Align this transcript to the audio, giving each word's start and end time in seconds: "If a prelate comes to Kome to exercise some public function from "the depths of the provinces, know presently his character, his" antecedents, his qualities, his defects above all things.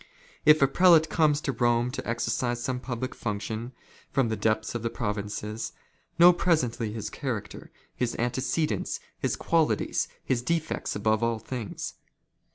"If 0.51 0.63
a 0.63 0.67
prelate 0.67 1.11
comes 1.11 1.41
to 1.41 1.53
Kome 1.53 1.91
to 1.91 2.07
exercise 2.09 2.63
some 2.63 2.79
public 2.79 3.13
function 3.13 3.71
from 4.09 4.29
"the 4.29 4.35
depths 4.35 4.73
of 4.73 4.81
the 4.81 4.89
provinces, 4.89 5.73
know 6.17 6.33
presently 6.33 6.91
his 6.91 7.11
character, 7.11 7.71
his" 7.95 8.15
antecedents, 8.17 8.99
his 9.19 9.35
qualities, 9.35 10.07
his 10.23 10.41
defects 10.41 10.95
above 10.95 11.21
all 11.21 11.37
things. 11.37 11.93